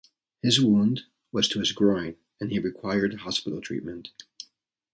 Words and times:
His 0.41 0.59
wound 0.59 1.03
was 1.31 1.47
to 1.49 1.59
his 1.59 1.73
groin 1.73 2.15
and 2.39 2.49
he 2.51 2.57
required 2.57 3.13
hospital 3.19 3.61
treatment. 3.61 4.09